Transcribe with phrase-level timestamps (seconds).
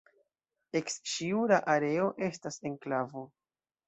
[0.77, 3.23] Eks-Ŝiura areo estas enklavo.